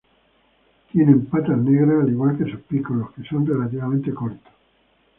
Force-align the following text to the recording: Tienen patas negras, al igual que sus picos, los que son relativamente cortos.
Tienen 0.91 1.27
patas 1.27 1.59
negras, 1.59 2.03
al 2.03 2.09
igual 2.09 2.35
que 2.35 2.51
sus 2.51 2.61
picos, 2.61 2.97
los 2.97 3.11
que 3.11 3.21
son 3.23 3.45
relativamente 3.45 4.11
cortos. 4.11 4.51